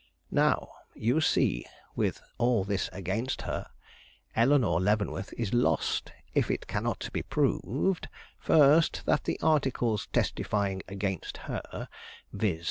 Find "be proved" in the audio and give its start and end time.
7.13-8.09